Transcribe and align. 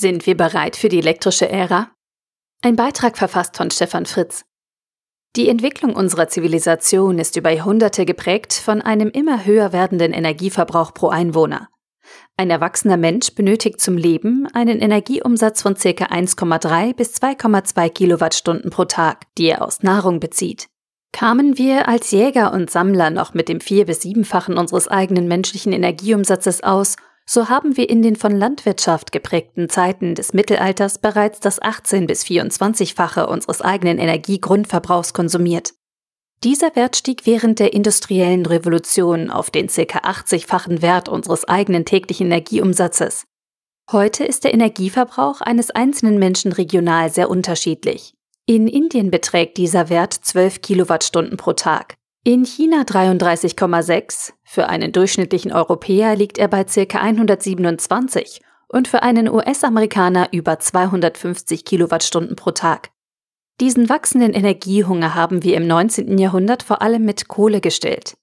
Sind 0.00 0.26
wir 0.26 0.36
bereit 0.36 0.76
für 0.76 0.88
die 0.88 1.00
elektrische 1.00 1.48
Ära? 1.48 1.90
Ein 2.62 2.76
Beitrag 2.76 3.18
verfasst 3.18 3.56
von 3.56 3.68
Stefan 3.72 4.06
Fritz. 4.06 4.44
Die 5.34 5.48
Entwicklung 5.48 5.96
unserer 5.96 6.28
Zivilisation 6.28 7.18
ist 7.18 7.34
über 7.34 7.50
Jahrhunderte 7.50 8.04
geprägt 8.04 8.52
von 8.52 8.80
einem 8.80 9.08
immer 9.08 9.44
höher 9.44 9.72
werdenden 9.72 10.12
Energieverbrauch 10.12 10.94
pro 10.94 11.08
Einwohner. 11.08 11.68
Ein 12.36 12.48
erwachsener 12.48 12.96
Mensch 12.96 13.34
benötigt 13.34 13.80
zum 13.80 13.96
Leben 13.96 14.46
einen 14.52 14.78
Energieumsatz 14.78 15.62
von 15.62 15.74
ca. 15.74 15.88
1,3 15.88 16.94
bis 16.94 17.16
2,2 17.16 17.88
Kilowattstunden 17.88 18.70
pro 18.70 18.84
Tag, 18.84 19.24
die 19.36 19.46
er 19.46 19.62
aus 19.62 19.82
Nahrung 19.82 20.20
bezieht. 20.20 20.68
Kamen 21.10 21.58
wir 21.58 21.88
als 21.88 22.12
Jäger 22.12 22.52
und 22.52 22.70
Sammler 22.70 23.10
noch 23.10 23.34
mit 23.34 23.48
dem 23.48 23.60
vier- 23.60 23.86
bis 23.86 24.02
siebenfachen 24.02 24.58
unseres 24.58 24.86
eigenen 24.86 25.26
menschlichen 25.26 25.72
Energieumsatzes 25.72 26.62
aus, 26.62 26.94
so 27.30 27.50
haben 27.50 27.76
wir 27.76 27.90
in 27.90 28.00
den 28.00 28.16
von 28.16 28.32
Landwirtschaft 28.32 29.12
geprägten 29.12 29.68
Zeiten 29.68 30.14
des 30.14 30.32
Mittelalters 30.32 30.98
bereits 30.98 31.40
das 31.40 31.60
18 31.60 32.06
bis 32.06 32.24
24-fache 32.24 33.26
unseres 33.26 33.60
eigenen 33.60 33.98
Energiegrundverbrauchs 33.98 35.12
konsumiert. 35.12 35.74
Dieser 36.42 36.74
Wert 36.74 36.96
stieg 36.96 37.26
während 37.26 37.58
der 37.58 37.74
industriellen 37.74 38.46
Revolution 38.46 39.30
auf 39.30 39.50
den 39.50 39.66
ca. 39.66 39.82
80-fachen 39.82 40.80
Wert 40.80 41.10
unseres 41.10 41.46
eigenen 41.46 41.84
täglichen 41.84 42.28
Energieumsatzes. 42.28 43.24
Heute 43.92 44.24
ist 44.24 44.44
der 44.44 44.54
Energieverbrauch 44.54 45.42
eines 45.42 45.70
einzelnen 45.70 46.18
Menschen 46.18 46.52
regional 46.52 47.10
sehr 47.10 47.28
unterschiedlich. 47.28 48.14
In 48.46 48.68
Indien 48.68 49.10
beträgt 49.10 49.58
dieser 49.58 49.90
Wert 49.90 50.14
12 50.14 50.62
Kilowattstunden 50.62 51.36
pro 51.36 51.52
Tag. 51.52 51.96
In 52.28 52.44
China 52.44 52.82
33,6, 52.82 54.34
für 54.44 54.68
einen 54.68 54.92
durchschnittlichen 54.92 55.50
Europäer 55.50 56.14
liegt 56.14 56.36
er 56.36 56.48
bei 56.48 56.64
ca. 56.64 56.98
127 56.98 58.42
und 58.68 58.86
für 58.86 59.02
einen 59.02 59.30
US-Amerikaner 59.30 60.28
über 60.32 60.58
250 60.58 61.64
Kilowattstunden 61.64 62.36
pro 62.36 62.50
Tag. 62.50 62.90
Diesen 63.62 63.88
wachsenden 63.88 64.34
Energiehunger 64.34 65.14
haben 65.14 65.42
wir 65.42 65.56
im 65.56 65.66
19. 65.66 66.18
Jahrhundert 66.18 66.62
vor 66.62 66.82
allem 66.82 67.06
mit 67.06 67.28
Kohle 67.28 67.62
gestillt. 67.62 68.18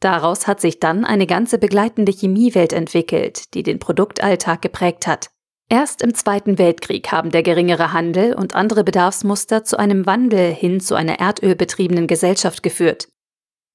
Daraus 0.00 0.48
hat 0.48 0.60
sich 0.60 0.80
dann 0.80 1.04
eine 1.04 1.28
ganze 1.28 1.58
begleitende 1.58 2.10
Chemiewelt 2.10 2.72
entwickelt, 2.72 3.54
die 3.54 3.62
den 3.62 3.78
Produktalltag 3.78 4.62
geprägt 4.62 5.06
hat. 5.06 5.30
Erst 5.68 6.02
im 6.02 6.12
Zweiten 6.12 6.58
Weltkrieg 6.58 7.12
haben 7.12 7.30
der 7.30 7.44
geringere 7.44 7.92
Handel 7.92 8.34
und 8.34 8.56
andere 8.56 8.82
Bedarfsmuster 8.82 9.62
zu 9.62 9.78
einem 9.78 10.06
Wandel 10.06 10.52
hin 10.52 10.80
zu 10.80 10.96
einer 10.96 11.20
erdölbetriebenen 11.20 12.08
Gesellschaft 12.08 12.64
geführt. 12.64 13.13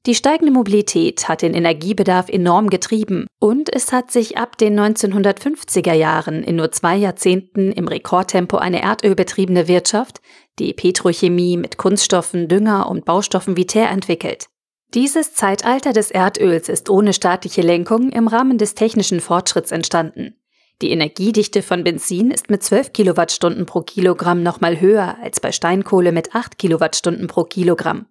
Die 0.05 0.15
steigende 0.15 0.53
Mobilität 0.53 1.27
hat 1.27 1.41
den 1.41 1.53
Energiebedarf 1.53 2.29
enorm 2.29 2.69
getrieben 2.69 3.27
und 3.39 3.73
es 3.73 3.91
hat 3.91 4.11
sich 4.11 4.37
ab 4.37 4.57
den 4.57 4.79
1950er 4.79 5.93
Jahren 5.93 6.41
in 6.41 6.55
nur 6.55 6.71
zwei 6.71 6.95
Jahrzehnten 6.95 7.73
im 7.73 7.87
Rekordtempo 7.87 8.57
eine 8.57 8.81
erdölbetriebene 8.81 9.67
Wirtschaft, 9.67 10.21
die 10.57 10.73
Petrochemie 10.73 11.57
mit 11.57 11.77
Kunststoffen, 11.77 12.47
Dünger 12.47 12.89
und 12.89 13.03
Baustoffen 13.03 13.57
wie 13.57 13.67
Teer 13.67 13.89
entwickelt. 13.89 14.47
Dieses 14.93 15.33
Zeitalter 15.33 15.91
des 15.91 16.11
Erdöls 16.11 16.69
ist 16.69 16.89
ohne 16.89 17.13
staatliche 17.13 17.61
Lenkung 17.61 18.09
im 18.09 18.27
Rahmen 18.27 18.57
des 18.57 18.75
technischen 18.75 19.19
Fortschritts 19.19 19.71
entstanden. 19.71 20.35
Die 20.81 20.91
Energiedichte 20.91 21.61
von 21.61 21.83
Benzin 21.83 22.31
ist 22.31 22.49
mit 22.49 22.63
12 22.63 22.93
Kilowattstunden 22.93 23.65
pro 23.65 23.81
Kilogramm 23.81 24.43
nochmal 24.43 24.79
höher 24.79 25.17
als 25.21 25.41
bei 25.41 25.51
Steinkohle 25.51 26.13
mit 26.13 26.33
8 26.33 26.57
Kilowattstunden 26.57 27.27
pro 27.27 27.43
Kilogramm. 27.43 28.07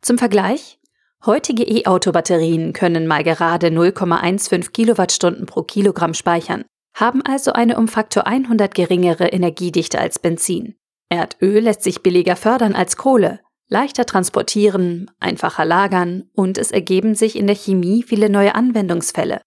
Zum 0.00 0.16
Vergleich, 0.16 0.78
Heutige 1.26 1.64
E-Auto-Batterien 1.64 2.72
können 2.72 3.08
mal 3.08 3.24
gerade 3.24 3.66
0,15 3.66 4.70
Kilowattstunden 4.70 5.46
pro 5.46 5.64
Kilogramm 5.64 6.14
speichern, 6.14 6.64
haben 6.96 7.20
also 7.22 7.52
eine 7.52 7.78
um 7.78 7.88
Faktor 7.88 8.28
100 8.28 8.72
geringere 8.72 9.26
Energiedichte 9.26 9.98
als 9.98 10.20
Benzin. 10.20 10.76
Erdöl 11.08 11.64
lässt 11.64 11.82
sich 11.82 12.04
billiger 12.04 12.36
fördern 12.36 12.76
als 12.76 12.96
Kohle, 12.96 13.40
leichter 13.68 14.06
transportieren, 14.06 15.10
einfacher 15.18 15.64
lagern 15.64 16.30
und 16.32 16.58
es 16.58 16.70
ergeben 16.70 17.16
sich 17.16 17.34
in 17.34 17.48
der 17.48 17.56
Chemie 17.56 18.04
viele 18.04 18.30
neue 18.30 18.54
Anwendungsfälle. 18.54 19.40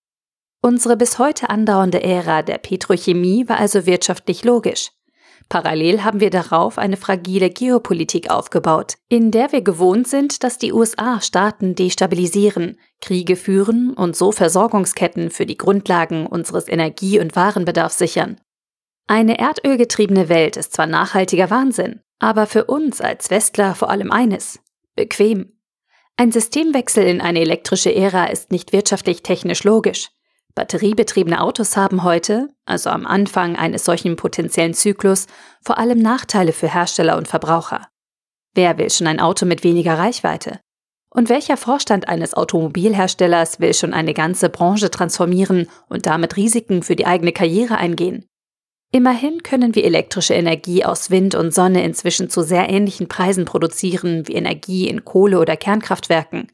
Unsere 0.61 0.97
bis 0.97 1.17
heute 1.17 1.49
andauernde 1.49 2.03
Ära 2.03 2.41
der 2.41 2.57
Petrochemie 2.57 3.47
war 3.47 3.57
also 3.57 3.85
wirtschaftlich 3.85 4.43
logisch. 4.43 4.89
Parallel 5.49 6.03
haben 6.03 6.19
wir 6.19 6.29
darauf 6.29 6.77
eine 6.77 6.95
fragile 6.95 7.49
Geopolitik 7.49 8.29
aufgebaut, 8.29 8.97
in 9.09 9.31
der 9.31 9.51
wir 9.51 9.61
gewohnt 9.61 10.07
sind, 10.07 10.43
dass 10.43 10.59
die 10.59 10.71
USA 10.71 11.21
Staaten 11.21 11.73
destabilisieren, 11.73 12.79
Kriege 13.01 13.35
führen 13.35 13.93
und 13.93 14.15
so 14.15 14.31
Versorgungsketten 14.31 15.31
für 15.31 15.47
die 15.47 15.57
Grundlagen 15.57 16.27
unseres 16.27 16.67
Energie- 16.67 17.19
und 17.19 17.35
Warenbedarfs 17.35 17.97
sichern. 17.97 18.39
Eine 19.07 19.39
erdölgetriebene 19.39 20.29
Welt 20.29 20.55
ist 20.55 20.73
zwar 20.73 20.85
nachhaltiger 20.85 21.49
Wahnsinn, 21.49 22.01
aber 22.19 22.45
für 22.45 22.65
uns 22.65 23.01
als 23.01 23.31
Westler 23.31 23.73
vor 23.73 23.89
allem 23.89 24.11
eines 24.11 24.59
bequem. 24.95 25.53
Ein 26.15 26.31
Systemwechsel 26.31 27.07
in 27.07 27.21
eine 27.21 27.39
elektrische 27.39 27.95
Ära 27.95 28.25
ist 28.25 28.51
nicht 28.51 28.71
wirtschaftlich 28.71 29.23
technisch 29.23 29.63
logisch. 29.63 30.11
Batteriebetriebene 30.55 31.41
Autos 31.41 31.77
haben 31.77 32.03
heute, 32.03 32.49
also 32.65 32.89
am 32.89 33.05
Anfang 33.05 33.55
eines 33.55 33.85
solchen 33.85 34.15
potenziellen 34.15 34.73
Zyklus, 34.73 35.27
vor 35.63 35.77
allem 35.77 35.99
Nachteile 35.99 36.53
für 36.53 36.73
Hersteller 36.73 37.17
und 37.17 37.27
Verbraucher. 37.27 37.87
Wer 38.53 38.77
will 38.77 38.89
schon 38.89 39.07
ein 39.07 39.19
Auto 39.19 39.45
mit 39.45 39.63
weniger 39.63 39.97
Reichweite? 39.97 40.59
Und 41.11 41.29
welcher 41.29 41.57
Vorstand 41.57 42.07
eines 42.07 42.33
Automobilherstellers 42.33 43.59
will 43.59 43.73
schon 43.73 43.93
eine 43.93 44.13
ganze 44.13 44.49
Branche 44.49 44.91
transformieren 44.91 45.67
und 45.87 46.05
damit 46.05 46.37
Risiken 46.37 46.83
für 46.83 46.95
die 46.95 47.05
eigene 47.05 47.31
Karriere 47.31 47.77
eingehen? 47.77 48.25
Immerhin 48.91 49.43
können 49.43 49.75
wir 49.75 49.83
elektrische 49.85 50.33
Energie 50.33 50.83
aus 50.83 51.11
Wind 51.11 51.35
und 51.35 51.53
Sonne 51.53 51.83
inzwischen 51.83 52.29
zu 52.29 52.41
sehr 52.41 52.69
ähnlichen 52.69 53.07
Preisen 53.07 53.45
produzieren 53.45 54.27
wie 54.27 54.33
Energie 54.33 54.87
in 54.87 55.05
Kohle- 55.05 55.39
oder 55.39 55.55
Kernkraftwerken. 55.57 56.51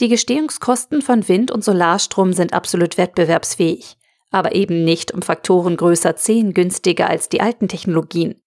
Die 0.00 0.08
Gestehungskosten 0.08 1.02
von 1.02 1.28
Wind- 1.28 1.50
und 1.50 1.62
Solarstrom 1.62 2.32
sind 2.32 2.54
absolut 2.54 2.96
wettbewerbsfähig, 2.96 3.98
aber 4.30 4.54
eben 4.54 4.82
nicht 4.82 5.12
um 5.12 5.20
Faktoren 5.20 5.76
größer 5.76 6.16
10 6.16 6.54
günstiger 6.54 7.10
als 7.10 7.28
die 7.28 7.42
alten 7.42 7.68
Technologien. 7.68 8.40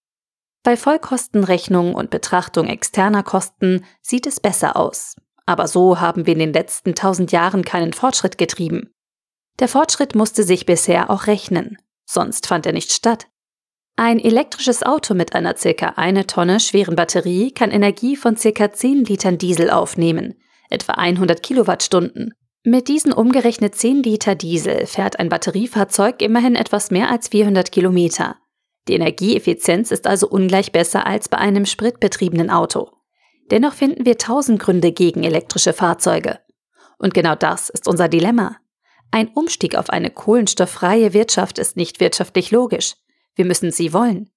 Bei 0.64 0.76
Vollkostenrechnung 0.76 1.94
und 1.94 2.10
Betrachtung 2.10 2.66
externer 2.66 3.22
Kosten 3.22 3.84
sieht 4.02 4.26
es 4.26 4.40
besser 4.40 4.76
aus. 4.76 5.14
Aber 5.46 5.68
so 5.68 6.00
haben 6.00 6.26
wir 6.26 6.32
in 6.32 6.38
den 6.40 6.52
letzten 6.52 6.90
1000 6.90 7.30
Jahren 7.30 7.64
keinen 7.64 7.92
Fortschritt 7.92 8.36
getrieben. 8.38 8.92
Der 9.60 9.68
Fortschritt 9.68 10.16
musste 10.16 10.42
sich 10.42 10.66
bisher 10.66 11.10
auch 11.10 11.28
rechnen, 11.28 11.76
sonst 12.04 12.46
fand 12.46 12.66
er 12.66 12.72
nicht 12.72 12.92
statt. 12.92 13.28
Ein 13.94 14.18
elektrisches 14.18 14.82
Auto 14.82 15.14
mit 15.14 15.36
einer 15.36 15.56
circa 15.56 15.90
eine 15.90 16.26
Tonne 16.26 16.58
schweren 16.58 16.96
Batterie 16.96 17.52
kann 17.52 17.70
Energie 17.70 18.16
von 18.16 18.36
circa 18.36 18.72
10 18.72 19.04
Litern 19.04 19.38
Diesel 19.38 19.70
aufnehmen, 19.70 20.34
etwa 20.74 20.92
100 20.92 21.42
Kilowattstunden. 21.42 22.34
Mit 22.64 22.88
diesen 22.88 23.12
umgerechnet 23.12 23.74
10 23.74 24.02
Liter 24.02 24.34
Diesel 24.34 24.86
fährt 24.86 25.18
ein 25.18 25.28
Batteriefahrzeug 25.28 26.22
immerhin 26.22 26.56
etwas 26.56 26.90
mehr 26.90 27.10
als 27.10 27.28
400 27.28 27.72
Kilometer. 27.72 28.36
Die 28.88 28.94
Energieeffizienz 28.94 29.90
ist 29.90 30.06
also 30.06 30.28
ungleich 30.28 30.72
besser 30.72 31.06
als 31.06 31.28
bei 31.28 31.38
einem 31.38 31.66
spritbetriebenen 31.66 32.50
Auto. 32.50 32.90
Dennoch 33.50 33.74
finden 33.74 34.06
wir 34.06 34.18
tausend 34.18 34.60
Gründe 34.60 34.92
gegen 34.92 35.24
elektrische 35.24 35.72
Fahrzeuge. 35.72 36.40
Und 36.98 37.14
genau 37.14 37.34
das 37.34 37.68
ist 37.68 37.88
unser 37.88 38.08
Dilemma. 38.08 38.56
Ein 39.10 39.28
Umstieg 39.28 39.76
auf 39.76 39.90
eine 39.90 40.10
kohlenstofffreie 40.10 41.12
Wirtschaft 41.12 41.58
ist 41.58 41.76
nicht 41.76 42.00
wirtschaftlich 42.00 42.50
logisch. 42.50 42.94
Wir 43.34 43.44
müssen 43.44 43.70
sie 43.70 43.92
wollen. 43.92 44.30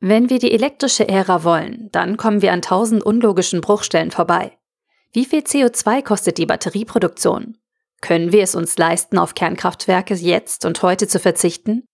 Wenn 0.00 0.30
wir 0.30 0.38
die 0.38 0.52
elektrische 0.52 1.08
Ära 1.08 1.44
wollen, 1.44 1.88
dann 1.92 2.16
kommen 2.16 2.42
wir 2.42 2.52
an 2.52 2.62
tausend 2.62 3.02
unlogischen 3.02 3.60
Bruchstellen 3.60 4.10
vorbei. 4.10 4.56
Wie 5.16 5.24
viel 5.24 5.40
CO2 5.40 6.02
kostet 6.02 6.36
die 6.36 6.44
Batterieproduktion? 6.44 7.56
Können 8.02 8.32
wir 8.32 8.42
es 8.42 8.54
uns 8.54 8.76
leisten, 8.76 9.16
auf 9.16 9.32
Kernkraftwerke 9.32 10.12
jetzt 10.12 10.66
und 10.66 10.82
heute 10.82 11.08
zu 11.08 11.18
verzichten? 11.18 11.86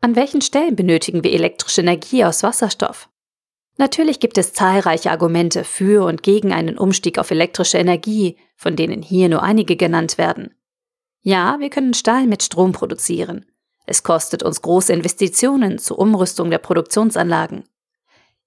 An 0.00 0.16
welchen 0.16 0.40
Stellen 0.40 0.74
benötigen 0.74 1.22
wir 1.22 1.32
elektrische 1.32 1.82
Energie 1.82 2.24
aus 2.24 2.42
Wasserstoff? 2.42 3.08
Natürlich 3.76 4.18
gibt 4.18 4.36
es 4.36 4.52
zahlreiche 4.52 5.12
Argumente 5.12 5.62
für 5.62 6.06
und 6.06 6.24
gegen 6.24 6.52
einen 6.52 6.76
Umstieg 6.76 7.20
auf 7.20 7.30
elektrische 7.30 7.78
Energie, 7.78 8.36
von 8.56 8.74
denen 8.74 9.00
hier 9.00 9.28
nur 9.28 9.44
einige 9.44 9.76
genannt 9.76 10.18
werden. 10.18 10.52
Ja, 11.22 11.60
wir 11.60 11.70
können 11.70 11.94
Stahl 11.94 12.26
mit 12.26 12.42
Strom 12.42 12.72
produzieren. 12.72 13.46
Es 13.86 14.02
kostet 14.02 14.42
uns 14.42 14.60
große 14.60 14.92
Investitionen 14.92 15.78
zur 15.78 16.00
Umrüstung 16.00 16.50
der 16.50 16.58
Produktionsanlagen. 16.58 17.62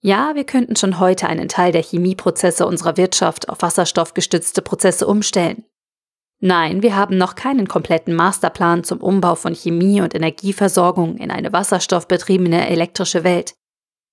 Ja, 0.02 0.34
wir 0.34 0.46
könnten 0.46 0.76
schon 0.76 1.00
heute 1.00 1.28
einen 1.28 1.50
Teil 1.50 1.72
der 1.74 1.84
Chemieprozesse 1.84 2.66
unserer 2.66 2.96
Wirtschaft 2.96 3.50
auf 3.50 3.62
wasserstoffgestützte 3.62 4.62
Prozesse 4.62 5.06
umstellen. 5.06 5.66
Nein, 6.40 6.82
wir 6.82 6.96
haben 6.96 7.18
noch 7.18 7.36
keinen 7.36 7.68
kompletten 7.68 8.16
Masterplan 8.16 8.86
zum 8.86 9.02
Umbau 9.02 9.36
von 9.36 9.54
Chemie 9.54 10.00
und 10.00 10.16
Energieversorgung 10.16 11.18
in 11.18 11.32
eine 11.32 11.52
wasserstoffbetriebene 11.52 12.70
elektrische 12.70 13.26
Welt. 13.26 13.56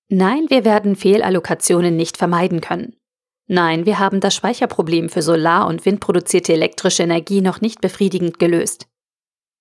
Nein, 0.08 0.46
wir 0.48 0.64
werden 0.64 0.96
Fehlallokationen 0.96 1.96
nicht 1.96 2.16
vermeiden 2.16 2.60
können. 2.60 2.96
Nein, 3.46 3.86
wir 3.86 4.00
haben 4.00 4.18
das 4.20 4.34
Speicherproblem 4.34 5.08
für 5.08 5.22
Solar- 5.22 5.68
und 5.68 5.86
Windproduzierte 5.86 6.52
elektrische 6.52 7.04
Energie 7.04 7.40
noch 7.40 7.60
nicht 7.60 7.80
befriedigend 7.80 8.40
gelöst. 8.40 8.88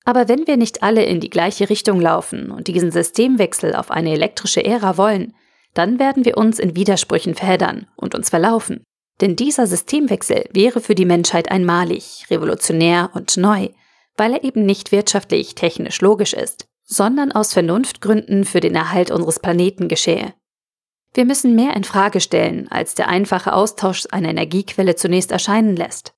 Aber 0.05 0.27
wenn 0.27 0.47
wir 0.47 0.57
nicht 0.57 0.81
alle 0.81 1.03
in 1.03 1.19
die 1.19 1.29
gleiche 1.29 1.69
Richtung 1.69 2.01
laufen 2.01 2.49
und 2.49 2.65
diesen 2.65 2.91
Systemwechsel 2.91 3.75
auf 3.75 3.91
eine 3.91 4.11
elektrische 4.11 4.65
Ära 4.65 4.97
wollen, 4.97 5.35
dann 5.75 5.99
werden 5.99 6.25
wir 6.25 6.37
uns 6.37 6.57
in 6.57 6.75
Widersprüchen 6.75 7.35
verheddern 7.35 7.85
und 7.95 8.15
uns 8.15 8.31
verlaufen. 8.31 8.83
Denn 9.21 9.35
dieser 9.35 9.67
Systemwechsel 9.67 10.45
wäre 10.51 10.81
für 10.81 10.95
die 10.95 11.05
Menschheit 11.05 11.51
einmalig, 11.51 12.25
revolutionär 12.31 13.11
und 13.13 13.37
neu, 13.37 13.69
weil 14.17 14.33
er 14.33 14.43
eben 14.43 14.65
nicht 14.65 14.91
wirtschaftlich, 14.91 15.53
technisch 15.53 16.01
logisch 16.01 16.33
ist, 16.33 16.65
sondern 16.83 17.31
aus 17.31 17.53
Vernunftgründen 17.53 18.45
für 18.45 18.61
den 18.61 18.75
Erhalt 18.75 19.11
unseres 19.11 19.39
Planeten 19.39 19.87
geschehe. 19.87 20.33
Wir 21.13 21.25
müssen 21.25 21.55
mehr 21.55 21.75
in 21.75 21.83
Frage 21.83 22.19
stellen, 22.19 22.67
als 22.69 22.95
der 22.95 23.07
einfache 23.07 23.53
Austausch 23.53 24.05
einer 24.11 24.29
Energiequelle 24.29 24.95
zunächst 24.95 25.31
erscheinen 25.31 25.75
lässt. 25.75 26.14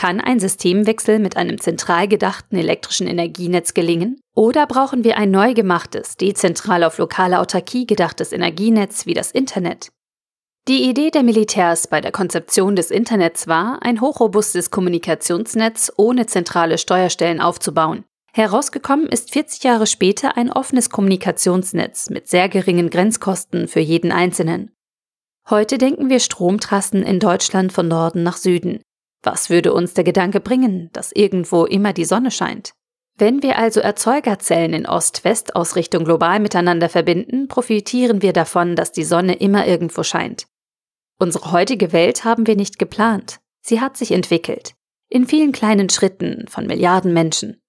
Kann 0.00 0.18
ein 0.18 0.40
Systemwechsel 0.40 1.18
mit 1.18 1.36
einem 1.36 1.60
zentral 1.60 2.08
gedachten 2.08 2.56
elektrischen 2.56 3.06
Energienetz 3.06 3.74
gelingen? 3.74 4.18
Oder 4.34 4.66
brauchen 4.66 5.04
wir 5.04 5.18
ein 5.18 5.30
neu 5.30 5.52
gemachtes, 5.52 6.16
dezentral 6.16 6.84
auf 6.84 6.96
lokale 6.96 7.38
Autarkie 7.38 7.84
gedachtes 7.86 8.32
Energienetz 8.32 9.04
wie 9.04 9.12
das 9.12 9.30
Internet? 9.30 9.90
Die 10.68 10.88
Idee 10.88 11.10
der 11.10 11.22
Militärs 11.22 11.86
bei 11.86 12.00
der 12.00 12.12
Konzeption 12.12 12.76
des 12.76 12.90
Internets 12.90 13.46
war, 13.46 13.82
ein 13.82 14.00
hochrobustes 14.00 14.70
Kommunikationsnetz 14.70 15.92
ohne 15.98 16.24
zentrale 16.24 16.78
Steuerstellen 16.78 17.42
aufzubauen. 17.42 18.04
Herausgekommen 18.32 19.06
ist 19.06 19.34
40 19.34 19.64
Jahre 19.64 19.86
später 19.86 20.34
ein 20.38 20.50
offenes 20.50 20.88
Kommunikationsnetz 20.88 22.08
mit 22.08 22.26
sehr 22.26 22.48
geringen 22.48 22.88
Grenzkosten 22.88 23.68
für 23.68 23.80
jeden 23.80 24.12
Einzelnen. 24.12 24.72
Heute 25.50 25.76
denken 25.76 26.08
wir 26.08 26.20
Stromtrassen 26.20 27.02
in 27.02 27.20
Deutschland 27.20 27.70
von 27.74 27.86
Norden 27.86 28.22
nach 28.22 28.38
Süden. 28.38 28.80
Was 29.22 29.50
würde 29.50 29.72
uns 29.72 29.94
der 29.94 30.04
Gedanke 30.04 30.40
bringen, 30.40 30.90
dass 30.92 31.12
irgendwo 31.12 31.64
immer 31.64 31.92
die 31.92 32.04
Sonne 32.04 32.30
scheint? 32.30 32.72
Wenn 33.16 33.42
wir 33.42 33.58
also 33.58 33.80
Erzeugerzellen 33.80 34.72
in 34.72 34.86
Ost-West-Ausrichtung 34.86 36.04
global 36.04 36.40
miteinander 36.40 36.88
verbinden, 36.88 37.48
profitieren 37.48 38.22
wir 38.22 38.32
davon, 38.32 38.76
dass 38.76 38.92
die 38.92 39.04
Sonne 39.04 39.34
immer 39.34 39.66
irgendwo 39.66 40.02
scheint. 40.02 40.46
Unsere 41.18 41.52
heutige 41.52 41.92
Welt 41.92 42.24
haben 42.24 42.46
wir 42.46 42.56
nicht 42.56 42.78
geplant. 42.78 43.40
Sie 43.60 43.80
hat 43.80 43.98
sich 43.98 44.12
entwickelt. 44.12 44.74
In 45.10 45.26
vielen 45.26 45.52
kleinen 45.52 45.90
Schritten 45.90 46.46
von 46.48 46.66
Milliarden 46.66 47.12
Menschen. 47.12 47.59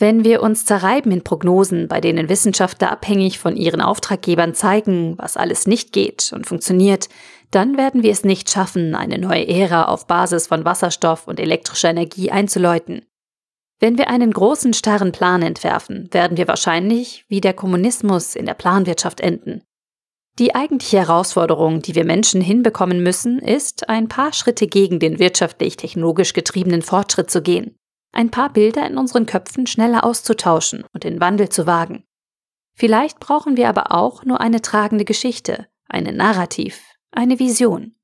Wenn 0.00 0.22
wir 0.22 0.42
uns 0.42 0.64
zerreiben 0.64 1.10
in 1.10 1.24
Prognosen, 1.24 1.88
bei 1.88 2.00
denen 2.00 2.28
Wissenschaftler 2.28 2.92
abhängig 2.92 3.40
von 3.40 3.56
ihren 3.56 3.80
Auftraggebern 3.80 4.54
zeigen, 4.54 5.18
was 5.18 5.36
alles 5.36 5.66
nicht 5.66 5.92
geht 5.92 6.32
und 6.32 6.46
funktioniert, 6.46 7.08
dann 7.50 7.76
werden 7.76 8.04
wir 8.04 8.12
es 8.12 8.24
nicht 8.24 8.48
schaffen, 8.48 8.94
eine 8.94 9.18
neue 9.18 9.48
Ära 9.48 9.86
auf 9.86 10.06
Basis 10.06 10.46
von 10.46 10.64
Wasserstoff 10.64 11.26
und 11.26 11.40
elektrischer 11.40 11.90
Energie 11.90 12.30
einzuläuten. 12.30 13.02
Wenn 13.80 13.98
wir 13.98 14.08
einen 14.08 14.32
großen 14.32 14.72
starren 14.72 15.10
Plan 15.10 15.42
entwerfen, 15.42 16.08
werden 16.12 16.36
wir 16.36 16.46
wahrscheinlich 16.46 17.24
wie 17.28 17.40
der 17.40 17.54
Kommunismus 17.54 18.36
in 18.36 18.46
der 18.46 18.54
Planwirtschaft 18.54 19.20
enden. 19.20 19.62
Die 20.38 20.54
eigentliche 20.54 20.98
Herausforderung, 20.98 21.82
die 21.82 21.96
wir 21.96 22.04
Menschen 22.04 22.40
hinbekommen 22.40 23.02
müssen, 23.02 23.40
ist, 23.40 23.88
ein 23.88 24.06
paar 24.06 24.32
Schritte 24.32 24.68
gegen 24.68 25.00
den 25.00 25.18
wirtschaftlich-technologisch 25.18 26.34
getriebenen 26.34 26.82
Fortschritt 26.82 27.30
zu 27.30 27.42
gehen, 27.42 27.77
ein 28.18 28.32
paar 28.32 28.52
Bilder 28.52 28.84
in 28.84 28.98
unseren 28.98 29.26
Köpfen 29.26 29.68
schneller 29.68 30.02
auszutauschen 30.02 30.84
und 30.92 31.04
den 31.04 31.20
Wandel 31.20 31.50
zu 31.50 31.68
wagen. 31.68 32.04
Vielleicht 32.74 33.20
brauchen 33.20 33.56
wir 33.56 33.68
aber 33.68 33.92
auch 33.92 34.24
nur 34.24 34.40
eine 34.40 34.60
tragende 34.60 35.04
Geschichte, 35.04 35.68
eine 35.88 36.12
Narrativ, 36.12 36.82
eine 37.12 37.38
Vision. 37.38 37.94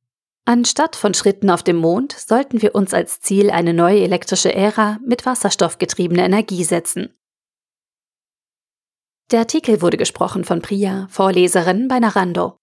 Anstatt 0.45 0.95
von 0.95 1.15
Schritten 1.15 1.51
auf 1.51 1.65
dem 1.65 1.77
Mond 1.77 2.13
sollten 2.13 2.63
wir 2.63 2.77
uns 2.77 2.95
als 2.95 3.19
Ziel 3.19 3.51
eine 3.51 3.75
neue 3.75 4.03
elektrische 4.03 4.55
Ära 4.55 5.01
mit 5.05 5.27
wasserstoffgetriebener 5.27 6.25
Energie 6.25 6.63
setzen. 6.63 7.19
Der 9.33 9.41
Artikel 9.41 9.83
wurde 9.83 9.97
gesprochen 9.97 10.45
von 10.45 10.63
Priya, 10.63 11.09
Vorleserin 11.11 11.89
bei 11.89 11.99
Narando. 11.99 12.57